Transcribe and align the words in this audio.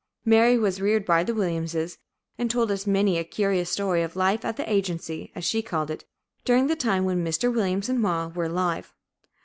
Mary 0.25 0.57
was 0.57 0.81
reared 0.81 1.05
by 1.05 1.23
the 1.23 1.35
Williamses, 1.35 1.99
and 2.35 2.49
told 2.49 2.71
us 2.71 2.87
many 2.87 3.19
a 3.19 3.23
curious 3.23 3.69
story 3.69 4.01
of 4.01 4.15
life 4.15 4.43
at 4.43 4.57
the 4.57 4.67
"agency," 4.67 5.31
as 5.35 5.45
she 5.45 5.61
called 5.61 5.91
it, 5.91 6.05
during 6.43 6.65
the 6.65 6.75
time 6.75 7.05
when 7.05 7.23
"Mr. 7.23 7.53
Williams 7.53 7.87
and 7.87 8.01
Ma" 8.01 8.25
were 8.29 8.45
alive. 8.45 8.95